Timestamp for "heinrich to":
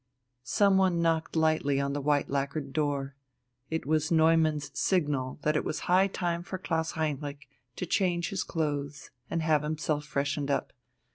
6.93-7.85